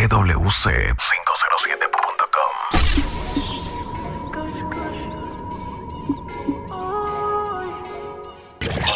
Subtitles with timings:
[0.00, 2.52] TWC507.com.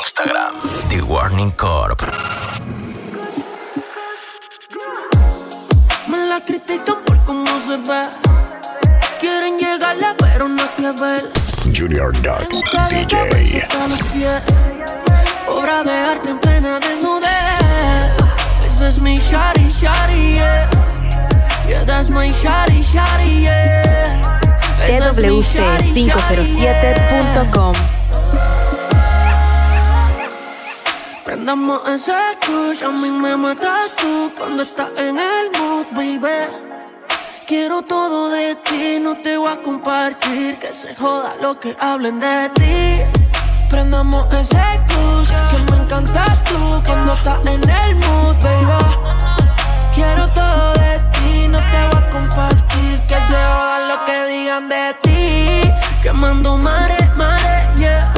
[0.01, 0.55] Instagram,
[0.89, 2.01] The Warning Corp.
[6.09, 8.09] Me la critican por cómo se ve.
[9.21, 11.31] Quieren llegarle, pero no que ver.
[11.65, 12.49] Junior Duck
[12.89, 13.69] DJ.
[15.49, 17.29] Obra de arte en plena desnudez.
[18.67, 20.94] Ese es mi shari shari, yeah.
[21.69, 24.21] Yeah, that's my shari shari, yeah.
[24.87, 27.75] TWC507.com
[31.25, 36.29] Prendamos ese crush, a mí me matas tú cuando estás en el mood, baby.
[37.47, 42.21] Quiero todo de ti, no te voy a compartir, que se joda lo que hablen
[42.21, 43.01] de ti.
[43.71, 48.85] Prendamos ese crush, que me encanta tú cuando estás en el mood, baby.
[49.95, 51.14] Quiero todo de ti,
[51.71, 55.71] te voy a compartir, que se joda lo que digan de ti.
[56.03, 58.13] Quemando mare, mare, yeah.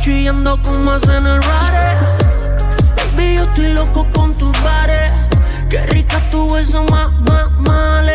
[0.00, 1.96] Chillando como hacen el rare.
[2.96, 5.12] Baby, yo estoy loco con tus bares.
[5.68, 8.14] Qué rica tu beso, más, más, male.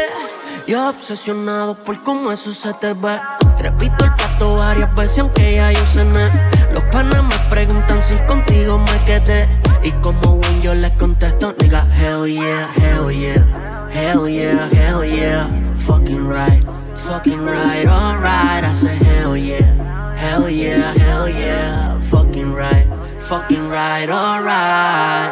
[0.67, 3.19] Yo obsesionado por cómo eso se te ve.
[3.59, 6.31] Repito el plato varias veces, aunque ya yo cené.
[6.73, 9.49] Los panas me preguntan si contigo me quedé.
[9.83, 13.70] Y como win yo les contesto, nigga, hell yeah, hell yeah.
[13.91, 15.75] Hell yeah, hell yeah.
[15.75, 16.63] Fucking right,
[16.95, 18.63] fucking right, alright.
[18.63, 20.15] I say hell yeah.
[20.15, 22.87] Hell yeah, hell yeah, fucking right,
[23.19, 25.31] fucking right, alright.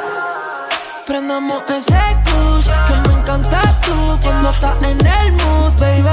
[1.06, 6.10] Prendamos ese cruise, que me encanta tú cuando estás en el mood, baby.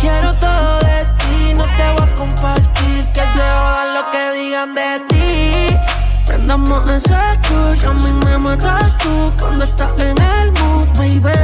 [0.00, 4.74] Quiero todo de ti, no te voy a compartir, que se joda lo que digan
[4.74, 5.97] de ti.
[6.38, 11.36] Prendamos ese cruise, a mí me matas tú cuando estás en el mood, baby.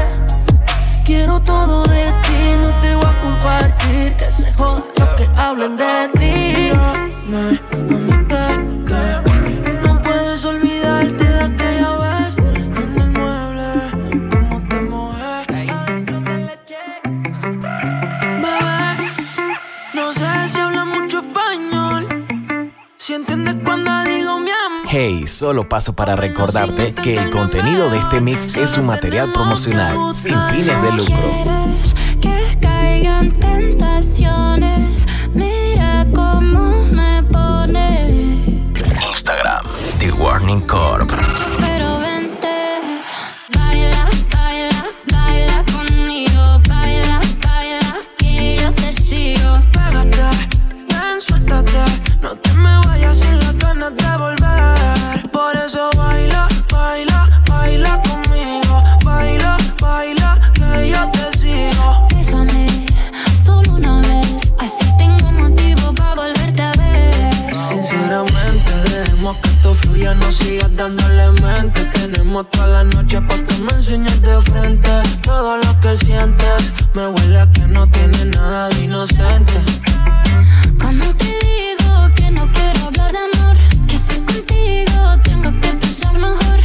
[1.04, 4.14] Quiero todo de ti, no te voy a compartir.
[4.14, 6.23] Que se joda lo que hablen de ti.
[25.44, 30.34] Solo paso para recordarte que el contenido de este mix es un material promocional sin
[30.48, 31.30] fines de lucro.
[31.42, 35.06] Quieres que caigan tentaciones.
[35.34, 38.10] Mira cómo me pone.
[39.10, 39.66] Instagram,
[39.98, 41.12] The Warning Corp.
[69.64, 71.84] esto fluya, no sigas dándole mente.
[71.94, 74.90] Tenemos toda la noche para que me enseñes de frente.
[75.22, 79.54] Todo lo que sientes, me huele a que no tiene nada de inocente.
[80.78, 83.56] Como te digo que no quiero hablar de amor,
[83.88, 86.63] que si contigo tengo que pensar mejor.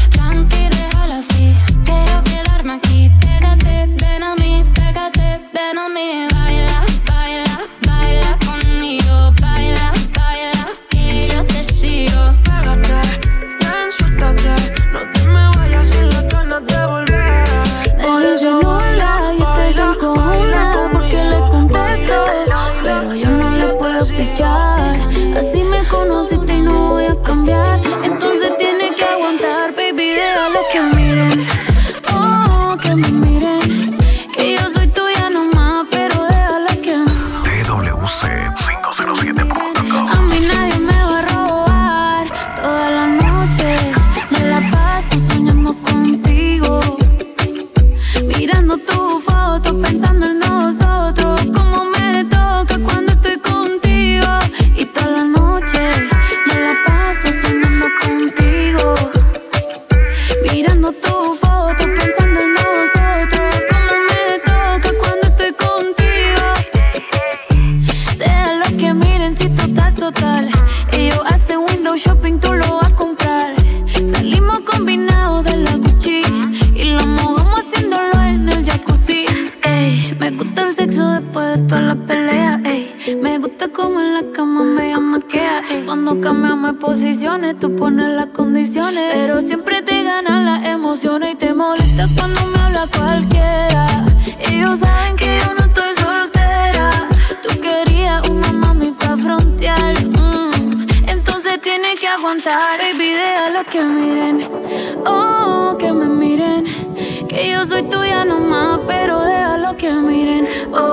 [110.25, 110.47] waiting.
[110.73, 110.88] Oh,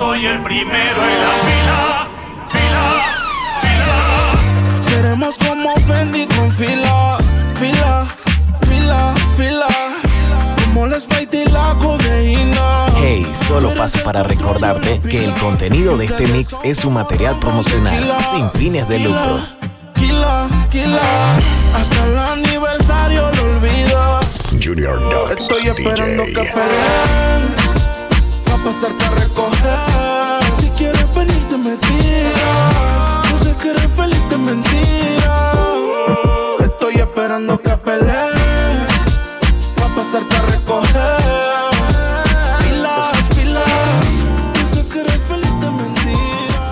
[0.00, 2.08] soy el primero en la fila.
[2.48, 2.84] Fila,
[3.60, 4.80] fila.
[4.80, 7.18] Seremos como Fendi con fila,
[7.56, 8.06] fila,
[8.62, 9.68] fila, fila.
[10.64, 12.86] Como les y la codeína.
[12.96, 18.02] Hey, solo paso para recordarte que el contenido de este mix es un material promocional
[18.22, 19.38] sin fines de lucro.
[19.96, 21.36] Kila, kila.
[21.74, 24.20] Hasta el aniversario lo olvido.
[24.62, 27.60] Junior Dog Estoy esperando que peleen
[28.50, 29.89] Pa' pasarte a recoger
[31.80, 35.52] tiras Yo sé que eres feliz de mentira
[36.60, 38.86] Estoy esperando que peleen
[39.76, 41.20] Pa' pasarte a recoger.
[42.58, 44.04] Pilas, pilas.
[44.72, 46.62] Sé que eres feliz de mentira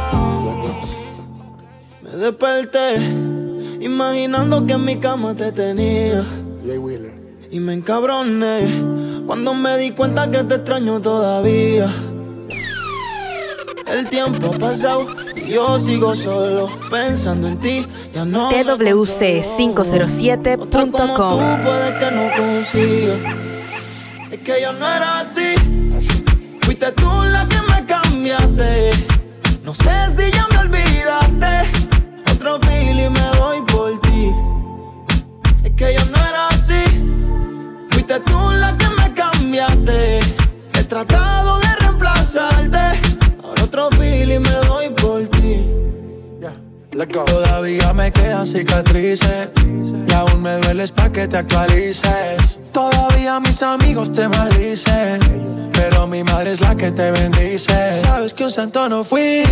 [2.03, 3.39] Me desperté
[3.81, 6.25] imaginando que en mi cama te tenía.
[7.51, 8.67] Y me encabroné
[9.27, 11.89] cuando me di cuenta que te extraño todavía.
[13.91, 17.87] El tiempo ha pasado y yo sigo solo pensando en ti.
[18.13, 18.75] Ya no me controlo.
[18.75, 19.05] Otra como
[20.77, 22.23] TWC507.com tú puede que no.
[24.31, 25.55] Es que yo no era así.
[26.63, 28.91] Fuiste tú la que me cambiaste.
[29.65, 31.69] No sé si ya me olvidaste.
[32.33, 34.31] Otro feeling me doy por ti.
[35.65, 36.83] Es que yo no era así.
[37.91, 40.21] Fuiste tú la que me cambiaste.
[40.75, 41.18] He tratado
[47.07, 49.51] Todavía me quedan cicatrices
[50.09, 52.59] Y aún me dueles pa' que te actualices.
[52.73, 55.21] Todavía mis amigos te maldicen
[55.73, 58.03] Pero mi madre es la que te bendice.
[58.03, 59.45] Sabes que un santo no fui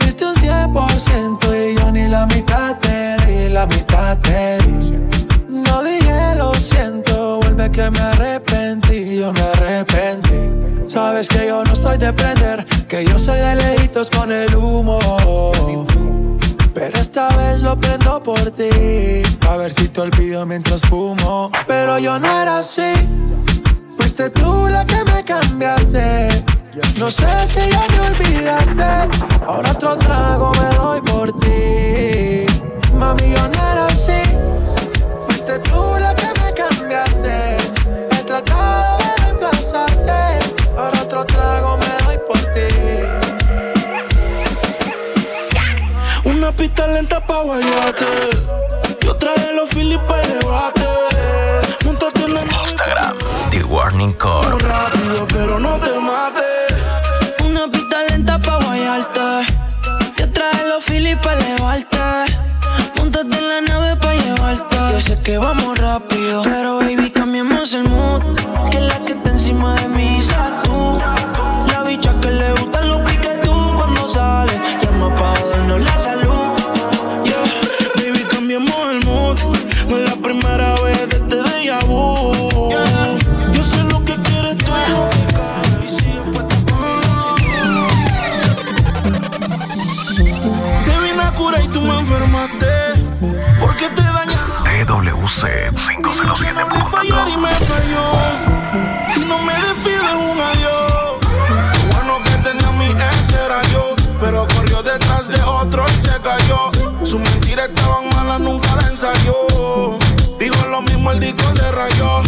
[0.00, 4.96] Diste un 100% Y yo ni la mitad te di La mitad te di.
[5.50, 6.97] No dije lo siento
[7.70, 13.18] Que me arrepentí Yo me arrepentí Sabes que yo no soy de prender Que yo
[13.18, 14.98] soy de lejitos con el humo
[16.78, 18.70] pero esta vez lo prendo por ti.
[19.48, 21.50] A ver si te olvido mientras fumo.
[21.66, 22.92] Pero yo no era así.
[23.96, 26.44] Fuiste tú la que me cambiaste.
[27.00, 29.18] No sé si ya me olvidaste.
[29.44, 32.46] Ahora otro trago me doy por ti.
[32.94, 34.22] Mami, yo no era así.
[35.26, 37.57] Fuiste tú la que me cambiaste.
[38.28, 40.12] Tratado de reemplazarte.
[40.76, 42.68] Ahora otro trago me doy por ti.
[46.28, 48.04] Una pista lenta pa' guayate.
[49.00, 50.84] Yo traje los Phillies pa' elevarte.
[51.86, 53.16] Montate en la nave Instagram,
[53.50, 54.14] The Warning
[54.58, 56.74] rápido, pero no te mates.
[57.46, 59.46] Una pista lenta pa' guayarte.
[60.18, 62.36] Yo traje los filis pa' elevarte.
[62.94, 64.76] Montate en la nave pa' llevarte.
[64.92, 66.42] Yo sé que vamos rápido,
[67.70, 68.47] cambiemos el mood.
[107.58, 109.98] Mentira estaban malas, nunca la ensayó.
[110.38, 112.22] Digo lo mismo, el disco se rayó.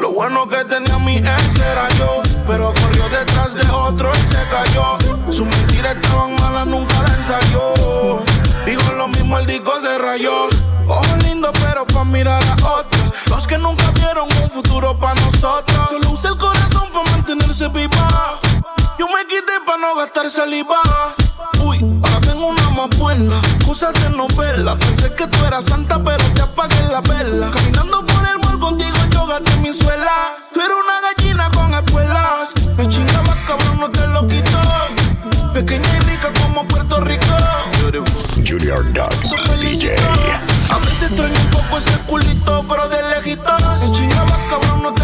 [0.00, 2.20] Lo bueno que tenía mi ex era yo.
[2.48, 4.98] Pero corrió detrás de otro y se cayó.
[5.30, 8.24] Su mentira estaban malas, nunca la ensayó.
[8.66, 10.48] Digo lo mismo, el disco se rayó.
[10.88, 13.12] Ojo lindo, pero pa' mirar a otros.
[13.26, 15.90] Los que nunca vieron un futuro pa' nosotros.
[15.90, 18.40] Solo usa el corazón pa' mantenerse viva.
[18.98, 20.80] Yo me quité pa' no gastar saliva.
[21.64, 21.78] Uy,
[23.14, 23.40] buena.
[23.66, 24.76] Cosas de novela.
[24.78, 27.50] Pensé que tú eras santa, pero te apagué la vela.
[27.50, 30.36] Caminando por el mall contigo, yo gasté mi suela.
[30.52, 32.52] Tú eres una gallina con espuelas.
[32.76, 34.60] Me chingaba, cabrón, no te lo quito.
[35.52, 37.26] Pequeña y rica como Puerto Rico.
[38.46, 39.12] Junior Dog
[39.60, 39.96] DJ.
[40.70, 43.82] A veces extraño un poco ese culito, pero de lejitos.
[43.82, 45.01] Me chingaba, cabrón, no te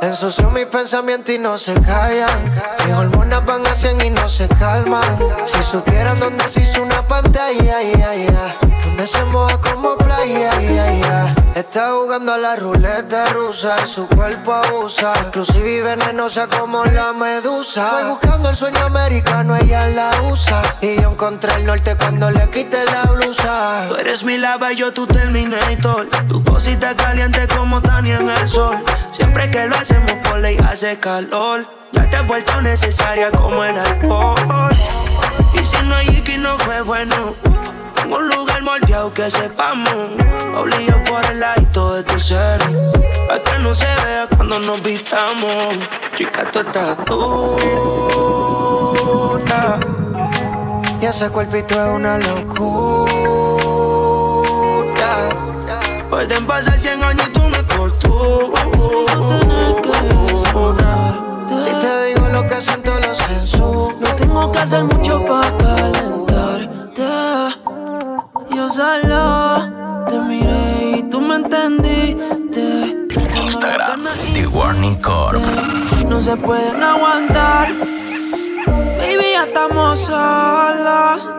[0.00, 2.54] Ensucio mis pensamientos y no se callan.
[2.84, 5.18] Mis hormonas van a 100 y no se calman.
[5.44, 8.28] Si supieran dónde se hizo una pantalla, ay, ay.
[8.84, 11.37] donde se moja como playa, ay, ay, ay.
[11.58, 15.12] Está jugando a la ruleta rusa y su cuerpo abusa.
[15.26, 17.90] Inclusive y venenosa como la medusa.
[17.94, 20.76] Voy buscando el sueño americano, ella la usa.
[20.80, 23.86] Y yo encontré el norte cuando le quité la blusa.
[23.88, 28.78] Tú eres mi lava, yo tu Terminator Tu cosita caliente como Tania en el sol
[29.10, 33.76] Siempre que lo hacemos por ley hace calor Ya te has vuelto necesaria como el
[33.76, 34.70] alcohol
[35.54, 37.34] Y si no hay que no fue bueno
[38.80, 39.94] moldeado que sepamos
[40.56, 42.62] Obligado por el ladito de tu ser
[43.30, 45.76] A que no se vea cuando nos vistamos
[46.14, 47.98] Chica, tú estás dura
[51.00, 53.12] Y ese cuerpito es una locura.
[56.10, 58.66] Pueden pasar 100 años y tú me torturas
[61.58, 63.94] Si te digo lo que siento, lo censuro.
[64.00, 67.57] No tengo que hacer mucho para calentarte.
[68.58, 73.06] Yo solo te miré y tú me entendiste.
[73.44, 74.02] Instagram,
[74.34, 75.40] The Warning Corp.
[76.08, 77.72] No se pueden aguantar.
[78.98, 81.30] Baby, ya estamos solos.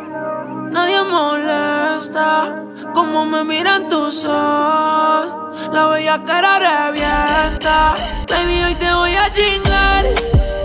[0.72, 2.64] Nadie molesta.
[2.94, 5.36] Como me miran tus ojos.
[5.74, 7.96] La bella cara revienta.
[8.30, 10.06] Baby, hoy te voy a chingar.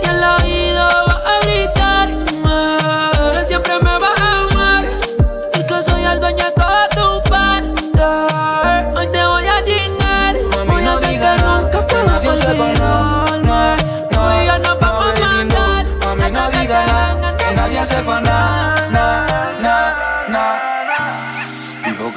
[0.03, 1.84] Y al oído vas a gritarme.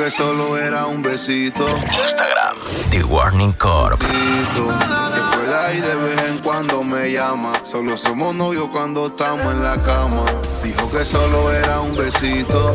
[0.08, 1.66] Que solo era un besito.
[1.68, 2.56] Instagram,
[2.90, 4.00] The Warning Corp.
[4.00, 7.52] Después de ahí de vez en cuando me llama.
[7.62, 10.24] Solo somos novios cuando estamos en la cama.
[10.62, 12.74] Dijo que solo era un besito,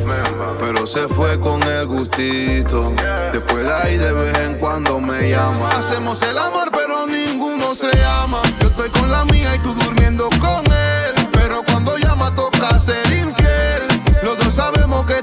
[0.60, 2.94] pero se fue con el gustito.
[3.32, 5.70] Después de ahí de vez en cuando me llama.
[5.70, 8.42] Hacemos el amor, pero ninguno se ama.
[8.60, 11.30] Yo estoy con la mía y tú durmiendo con él.
[11.32, 13.88] Pero cuando llama toca ser infiel.
[14.22, 15.22] Los dos sabemos que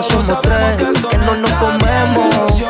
[0.00, 0.76] Los somos tres,
[1.10, 2.62] que no nos comemos.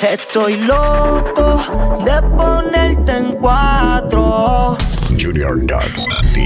[0.00, 1.60] Estoy loco
[2.06, 4.78] de ponerte en cuatro.
[5.20, 5.82] Junior Dog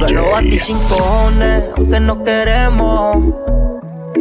[0.09, 0.65] Pero a ti DJ.
[0.65, 3.60] sin cojones, aunque no queremos.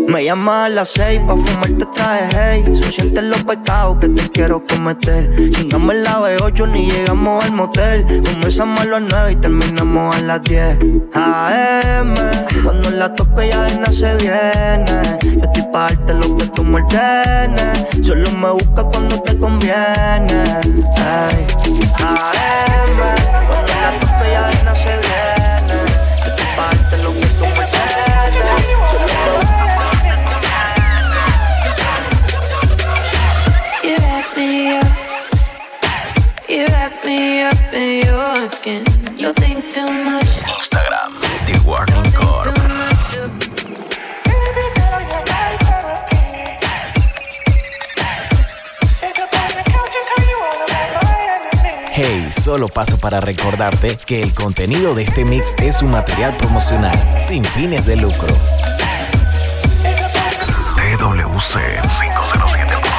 [0.09, 2.81] Me llamas a las seis pa' fumarte traje hey.
[2.91, 5.51] Siete los pecados que te quiero cometer.
[5.51, 8.23] Chingamos en la B8 ni llegamos al motel.
[8.25, 10.79] Comenzamos a las nueve y terminamos a las 10
[11.13, 12.15] AM
[12.63, 15.19] Cuando la toque ya de se viene.
[15.21, 16.81] Yo estoy pa' darte lo que tú me
[18.03, 19.77] Solo me buscas cuando te conviene.
[19.77, 20.59] AM
[23.47, 25.38] Cuando la toque ya de se viene
[38.69, 40.29] You think too much.
[40.45, 42.53] Instagram, The Warning Corp.
[51.95, 56.95] Hey, solo paso para recordarte que el contenido de este mix es un material promocional
[57.19, 58.27] sin fines de lucro.
[60.75, 62.89] TWC507.com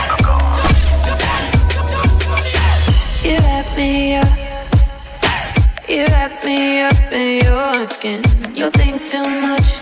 [3.22, 4.18] You wrap me
[7.80, 8.22] in skin.
[8.54, 9.80] You think too much.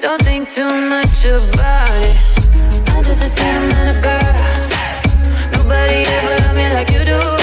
[0.00, 2.16] Don't think too much about it.
[2.90, 4.32] I'm just a sentimental girl.
[5.52, 7.37] Nobody ever loved me like you do.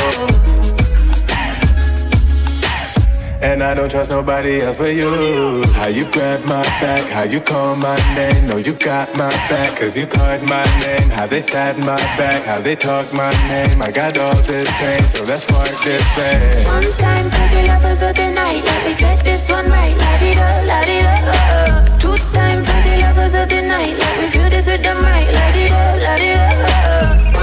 [3.46, 5.62] And I don't trust nobody else but you.
[5.78, 8.48] How you grab my back, how you call my name.
[8.48, 11.08] No, you got my back, cause you called my name.
[11.14, 13.80] How they stab my back, how they talk my name.
[13.84, 16.66] I got all this pain, so let's spark this pain.
[16.66, 18.66] One time for the lovers of the night.
[18.66, 19.96] Let me set this one right.
[19.96, 21.14] La di da, la di da.
[21.14, 22.00] Uh, uh.
[22.02, 23.94] Two time for the lovers of the night.
[23.94, 25.30] Let me feel this rhythm right.
[25.38, 26.50] La di da, la di da.
[26.66, 27.35] Uh,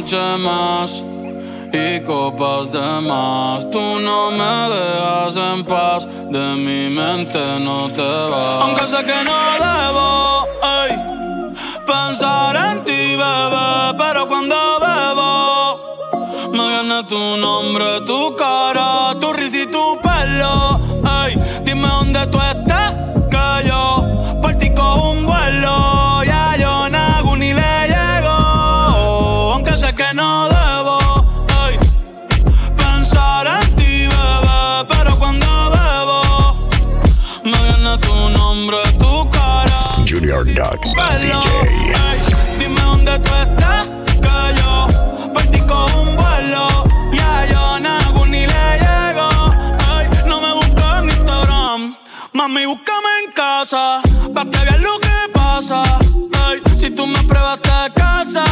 [0.00, 1.02] noche más
[1.72, 3.70] y copas de más.
[3.70, 8.62] Tú no me dejas en paz, de mi mente no te vas.
[8.62, 10.48] Aunque sé que no debo
[10.80, 11.52] ey,
[11.86, 19.58] pensar en ti, bebé, pero cuando bebo me viene tu nombre, tu cara, tu risa
[19.58, 20.80] y tu pelo.
[21.24, 22.59] Ey, dime dónde tú estás,
[42.58, 43.88] Dime dónde tú estás,
[44.24, 44.88] que yo
[45.32, 46.84] por ti cojo un vuelo.
[47.12, 49.28] Ya yo nago ni le llego.
[49.92, 51.94] Ey, no me busques en Instagram,
[52.32, 54.00] mami, búscame en casa,
[54.34, 55.82] pa' que veas lo que pasa.
[56.48, 58.44] Ey, si tú me pruebas te casa,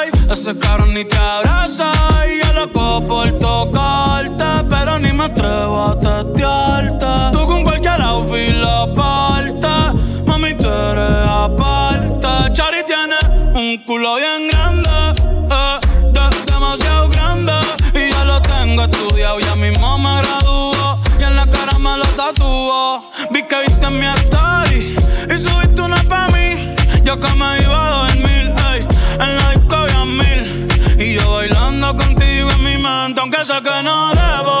[0.00, 1.90] ey, ese cabrón ni te abraza.
[2.30, 7.35] Y yo loco por tocarte, pero ni me atrevo a testearte.
[13.76, 14.90] Un culo bien grande,
[15.50, 15.80] eh,
[16.12, 17.52] de- demasiado grande.
[17.94, 20.98] Y ya lo tengo estudiado, ya mismo me graduó.
[21.18, 23.02] Y en la cara me lo tatuó.
[23.30, 24.96] Vi que viste mi story
[25.34, 26.74] y subiste una pa' mí.
[27.02, 28.86] Yo que me iba a dormir, ey,
[29.20, 30.68] en la disco había mil.
[30.98, 34.60] Y yo bailando contigo en mi mente, aunque sé que no debo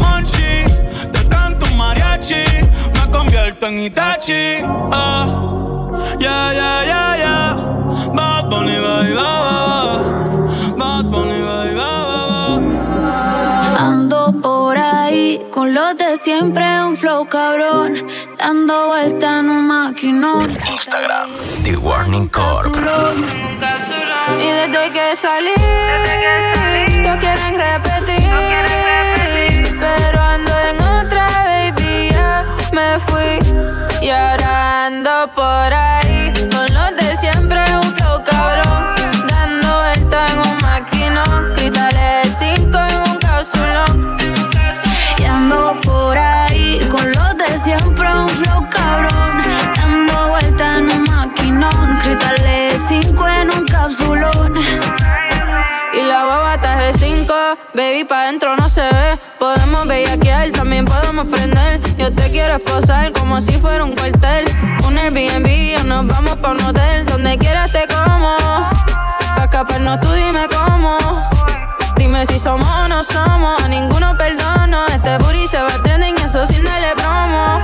[3.61, 4.63] experto en Itachi.
[4.91, 5.27] Ah,
[6.19, 7.55] ya, ya, ya, ya.
[8.13, 10.01] Bad Bunny, bye, bye,
[10.77, 12.61] Bad Bunny, bye, bye,
[13.77, 18.05] Ando por ahí con los de siempre, un flow cabrón.
[18.37, 20.51] Dando vuelta en un maquinón.
[20.71, 21.31] Instagram,
[21.63, 22.75] The Warning Corp.
[24.39, 25.53] Y desde que salí,
[27.03, 28.21] todos quieren repetir.
[29.79, 33.50] Pero ando en otra, baby, ya me fui.
[34.01, 38.87] Y ahora ando por ahí con los de siempre, un flow cabrón.
[39.27, 44.17] Dando vuelta en un maquinón, cristales 5 en un cápsulón.
[45.19, 49.43] Y ando por ahí con los de siempre, un flow cabrón.
[49.75, 54.55] Dando vuelta en un maquinón, cristales 5 en un cápsulón.
[55.93, 57.33] Y la baba está de 5,
[57.75, 59.30] baby, pa' dentro no se ve.
[59.81, 61.81] Podemos bellaquear, también podemos prender.
[61.97, 64.45] Yo te quiero esposar como si fuera un cuartel.
[64.85, 67.03] Un Airbnb o nos vamos pa' un hotel.
[67.07, 68.37] Donde quieras te como.
[69.35, 70.97] Pa' escaparnos tú dime cómo.
[71.95, 74.85] Dime si somos o no somos, a ninguno perdono.
[74.85, 77.59] Este booty se va trending, eso sin darle promo.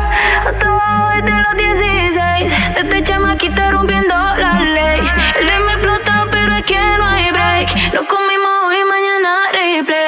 [0.48, 5.02] Hasta abajo desde los 16, desde chamaquita rompiendo la ley.
[5.40, 7.94] El de me explota, pero es que no hay break.
[7.94, 10.07] Lo comimos hoy, mañana replay.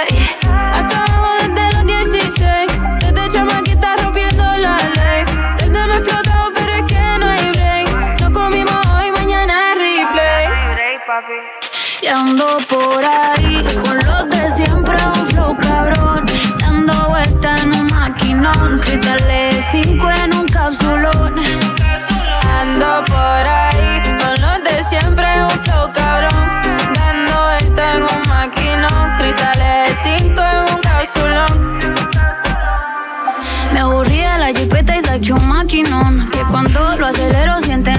[12.01, 16.25] Y ando por ahí con los de siempre, un flow cabrón.
[16.59, 21.35] Dando vuelta en un maquinón, cristales 5 en un cápsulón.
[22.57, 26.47] Ando por ahí con los de siempre, un flow cabrón.
[26.95, 31.79] Dando vuelta en un maquinón, cristales 5 en un cápsulón.
[33.73, 37.98] Me aburrí de la jipeta y saqué un maquinón Que cuando lo acelero sienten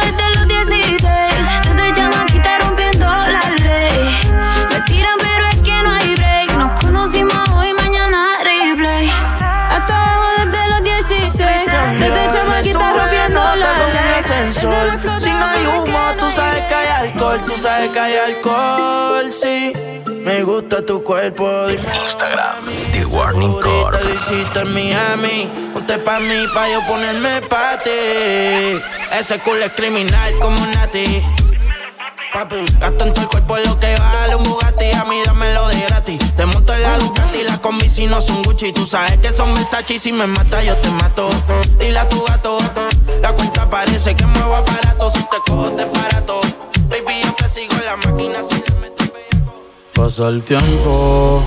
[18.11, 19.73] hay alcohol, sí.
[20.05, 21.83] Me gusta tu cuerpo, dime.
[22.03, 24.03] Instagram, The Warning Corp.
[24.03, 28.79] Lo en Miami, ponte pa' mí, pa' yo ponerme pa' ti.
[29.19, 31.23] Ese culo es criminal como Nati.
[32.79, 36.35] Gasto en el cuerpo lo que vale un Bugatti, a mí dámelo de gratis.
[36.35, 38.71] Te monto en la Ducati, la combi si no son Gucci.
[38.71, 41.29] Tú sabes que son Versace y si me mata yo te mato.
[41.79, 42.57] Dile a tu gato,
[43.21, 45.09] la cuenta parece que muevo aparato.
[45.09, 46.41] Si te cojo te barato.
[46.91, 49.03] Baby, yo te sigo la máquina si le meto
[49.93, 51.41] Pasa el tiempo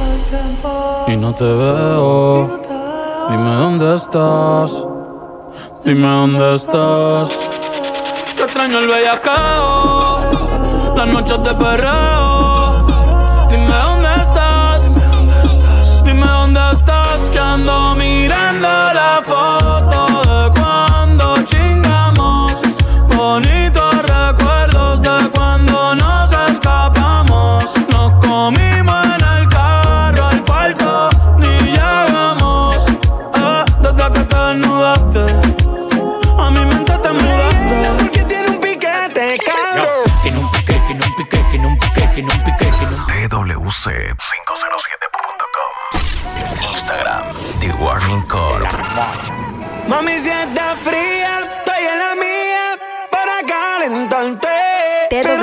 [1.07, 2.63] y no te veo.
[3.29, 4.87] Dime dónde estás.
[5.85, 7.31] Dime dónde estás.
[8.37, 10.95] Te extraño el bellacao.
[10.97, 12.34] Las noches de perreo.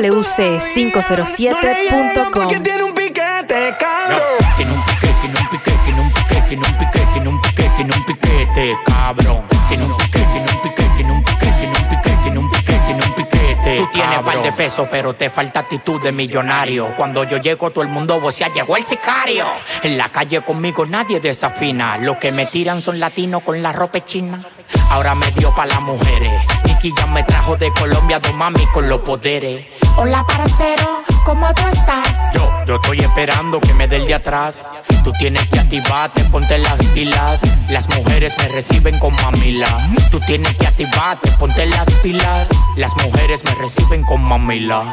[0.01, 2.33] TWC507.com.
[2.33, 4.19] Porque tiene un piquete, cabrón.
[4.57, 7.69] Tiene un pique, tiene un pique, tiene un pique, tiene un pique, tiene un pique,
[7.75, 9.45] tiene un piquete, cabrón.
[9.69, 12.73] Tiene un pique, tiene un pique, tiene un pique, tiene un pique, tiene un pique,
[12.73, 13.77] tiene un piquete.
[13.77, 16.95] Tú tienes par de pesos, pero te falta actitud de millonario.
[16.97, 19.45] Cuando yo llego, todo el mundo vocea, llegó el sicario.
[19.83, 21.97] En la calle conmigo nadie desafina.
[21.97, 24.43] Los que me tiran son latinos con la ropa china.
[24.91, 26.45] Ahora me dio pa' las mujeres.
[26.65, 29.65] Nicky ya me trajo de Colombia dos mami con los poderes.
[29.95, 32.33] Hola, parcero, ¿cómo tú estás?
[32.33, 34.69] Yo Yo estoy esperando que me dé el de atrás.
[35.05, 37.69] Tú tienes que activarte, ponte las pilas.
[37.69, 39.89] Las mujeres me reciben con mamila.
[40.11, 42.49] Tú tienes que activarte, ponte las pilas.
[42.75, 44.83] Las mujeres me reciben con mamila.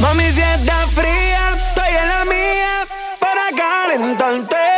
[0.00, 2.86] Mami, si está fría, estoy en la mía
[3.18, 4.77] para calentarte.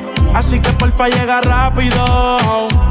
[0.33, 2.90] Así que porfa llega rápido.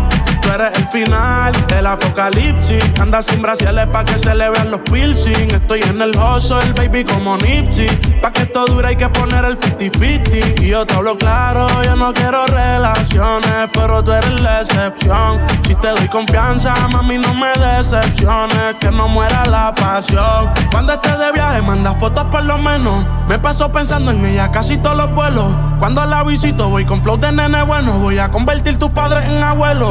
[0.52, 2.82] Eres el final del apocalipsis.
[3.00, 5.48] Anda sin brasiles pa' que se le vean los piercing.
[5.48, 7.86] Estoy en el hustle, baby, como Nipsey.
[8.20, 10.62] Pa' que esto dure hay que poner el 50-50.
[10.62, 15.40] Y yo te hablo claro, yo no quiero relaciones, pero tú eres la excepción.
[15.64, 18.74] Si te doy confianza, mami, no me decepciones.
[18.80, 20.50] Que no muera la pasión.
[20.72, 23.06] Cuando estés de viaje, manda fotos por lo menos.
[23.28, 25.54] Me paso pensando en ella casi todos los vuelos.
[25.78, 28.00] Cuando la visito, voy con flow de nene bueno.
[28.00, 29.90] Voy a convertir tus padres en abuelos.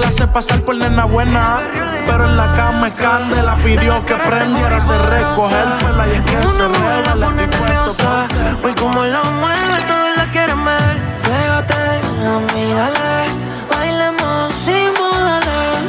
[0.31, 1.59] pasar por nena buena.
[2.05, 3.55] Pero en la cama es candela.
[3.57, 7.15] Pidió que prendiera, se recogérmela y es que se rega.
[7.15, 8.27] La estoy puesto
[8.61, 10.97] Voy como la mueve, todos la quieren ver.
[11.23, 13.29] Pégate a mí, dale.
[13.69, 15.83] Bailemos sin modales.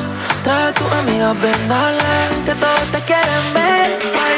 [0.44, 2.44] Trae a tus amigas, ven, dale.
[2.44, 4.32] Que todos te quieren ver.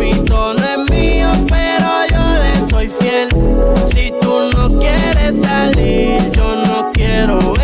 [0.00, 3.28] Cuerpito no es mío, pero yo le soy fiel.
[3.86, 7.59] Si tú no quieres salir, yo no quiero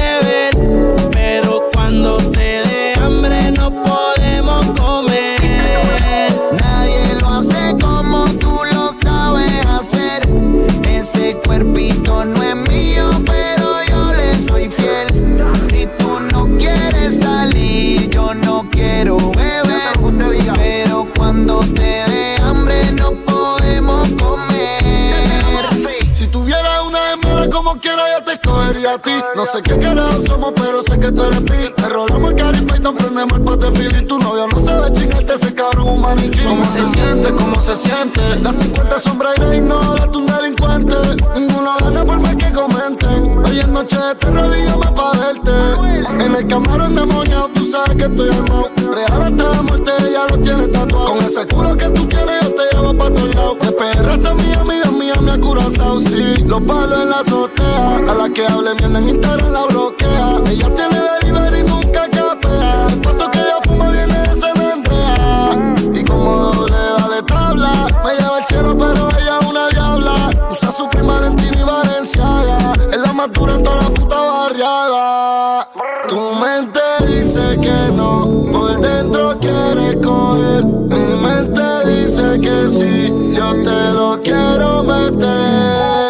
[28.72, 29.10] te a ti.
[29.34, 31.72] No sé qué carajo somos, pero sé que tú eres pi.
[31.76, 35.54] Te rolamos el cari Python, prendemos el patefil y tu novio no sabe chingarte ese
[35.54, 36.40] cabrón un maniquí.
[36.40, 37.32] ¿Cómo se siente?
[37.34, 38.20] ¿Cómo se siente?
[38.42, 40.96] Las 50 sombras y no date un delincuente.
[41.34, 43.44] Ninguno gana por más que comenten.
[43.44, 46.24] Hoy es noche de terror y llama pa' verte.
[46.24, 48.70] En el camarón demoniado, tú sabes que estoy armado.
[48.92, 51.06] Real hasta la muerte, ella lo tiene tatuado.
[51.06, 53.58] Con ese culo que tú tienes, yo te llevo pa' todos lados.
[53.60, 56.44] De PR hasta Miami, de Miami a Curazao, sí.
[56.46, 57.96] Los palos en la azotea.
[58.08, 60.40] A la que hable mierda en Instagram la bloquea.
[60.50, 62.86] Ella tiene delivery y nunca capea.
[62.88, 65.50] El pato que ella fuma viene de San Andrea.
[65.92, 67.86] Y como doble dale tabla.
[68.04, 70.30] Me lleva al cielo, pero ella es una diabla.
[70.50, 72.72] Usa su prima Valentina y Valenciaga.
[72.90, 75.68] Es la más dura en toda la puta barriada.
[76.08, 80.64] Tu mente dice que no, por dentro quiere coger.
[80.64, 86.05] Mi mente dice que sí, yo te lo quiero meter.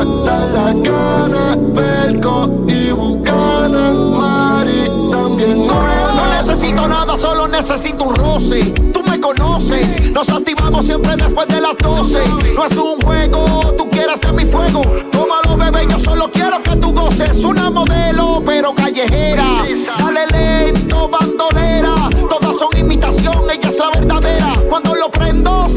[0.00, 1.58] Matar la cana,
[2.66, 2.90] y
[4.16, 7.18] Mari también No necesito nada
[7.50, 8.72] necesito un roce.
[8.94, 12.18] Tú me conoces, nos activamos siempre después de las 12.
[12.54, 14.80] No es un juego, tú quieres que mi fuego.
[15.12, 17.44] Tómalo, bebé, yo solo quiero que tú goces.
[17.44, 19.66] Una modelo, pero callejera.
[19.98, 20.29] Dale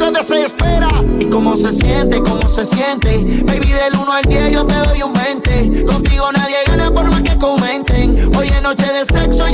[0.03, 0.87] se desespera.
[1.19, 2.19] ¿Y cómo se siente?
[2.19, 3.43] ¿Cómo se siente?
[3.45, 5.85] Baby, del 1 al 10 yo te doy un 20.
[5.85, 8.35] Contigo nadie gana por más que comenten.
[8.35, 9.52] Hoy es noche de sexo, llame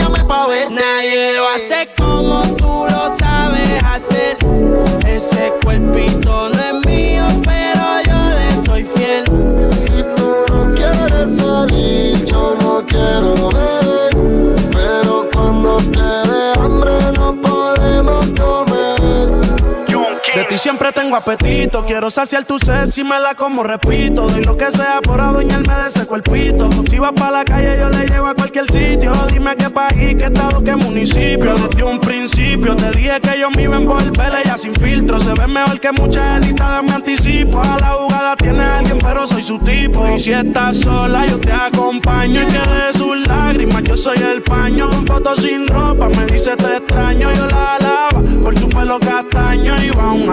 [20.69, 21.83] siempre tengo apetito.
[21.83, 24.27] Quiero saciar tu sed si me la como, repito.
[24.27, 26.69] Doy lo que sea por adueñarme de ese cuerpito.
[26.87, 29.11] Si vas para la calle, yo le llevo a cualquier sitio.
[29.33, 31.55] Dime qué país, qué estado, qué municipio.
[31.55, 34.31] Desde un principio te dije que yo me iba a envolver.
[34.45, 36.83] Ella sin filtro se ve mejor que muchas editadas.
[36.83, 38.35] Me anticipo a la jugada.
[38.35, 40.07] Tiene alguien, pero soy su tipo.
[40.07, 42.43] Y si estás sola, yo te acompaño.
[42.43, 44.87] Y que de sus lágrimas, yo soy el paño.
[44.91, 47.33] Con fotos sin ropa, me dice te extraño.
[47.33, 49.75] Yo la alaba por su pelo castaño.
[49.81, 50.27] Y va un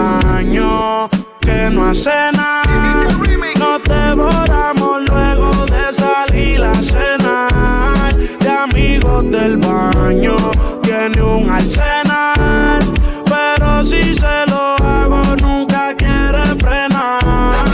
[1.41, 3.07] que no hace nada.
[3.57, 8.13] Nos devoramos luego de salir a cenar.
[8.39, 10.35] De amigos del baño,
[10.83, 12.79] tiene un arsenal.
[13.25, 17.65] Pero si se lo hago, nunca quiere frenar.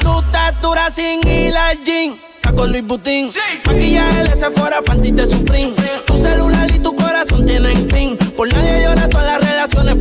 [0.00, 2.16] Tu estatura sin ir al gym.
[2.56, 3.28] Con Luis Butín,
[3.66, 5.74] maquillaje de Sephora, panty de Supreme.
[6.06, 8.16] Tu celular y tu corazón tienen pin.
[8.34, 8.95] Por nadie relaciones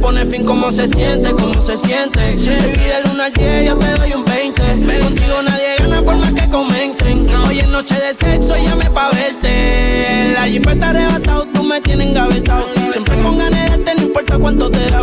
[0.05, 0.45] pone fin.
[0.45, 1.31] ¿Cómo se siente?
[1.31, 2.19] ¿Cómo se siente?
[2.19, 4.61] Baby, del 1 al 10 yo te doy un 20.
[5.01, 7.27] Contigo nadie gana por más que comenten.
[7.47, 10.31] Hoy es noche de sexo, llame pa' verte.
[10.35, 12.67] La jipeta arrebatado, tú me tienes engavetado.
[12.91, 15.01] Siempre con ganas de no importa cuánto te da.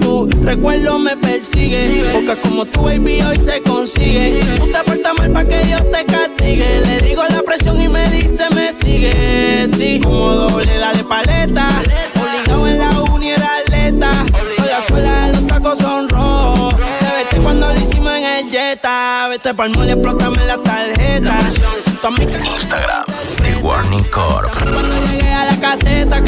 [0.00, 2.04] Tu recuerdo me persigue.
[2.12, 4.40] Pocas como tu baby hoy se consigue.
[4.56, 6.80] Tú te portas mal pa' que Dios te castigue.
[6.80, 9.68] Le digo la presión y me dice me sigue.
[9.76, 11.68] Sí, como doble, dale paleta.
[12.20, 14.10] Obligado en la uni era atleta.
[14.56, 16.74] Con la suela de los tacos son rojos.
[16.76, 19.28] Te vete cuando lo hicimos en el Jetta.
[19.28, 21.38] Vete pa'l mole, explótame la tarjeta.
[22.00, 23.04] Tu amiga Instagram,
[23.42, 24.50] The Warning Corp.
[24.52, 26.22] cuando llegué a la caseta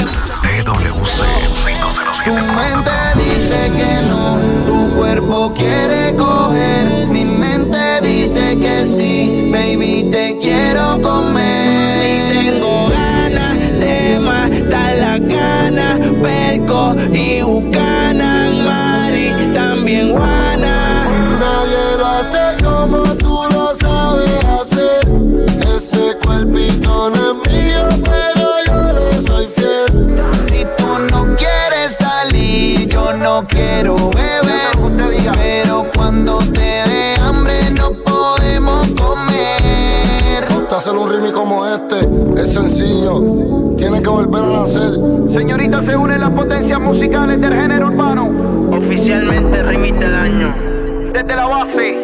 [41.33, 43.74] Como este es sencillo.
[43.77, 44.90] Tienes que volver a nacer.
[45.33, 48.77] Señorita, se unen las potencias musicales del género urbano.
[48.77, 51.12] Oficialmente remite del año.
[51.12, 51.98] Desde la base.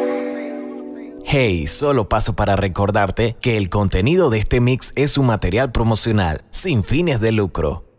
[1.25, 6.43] Hey, solo paso para recordarte que el contenido de este mix es un material promocional
[6.51, 7.90] sin fines de lucro.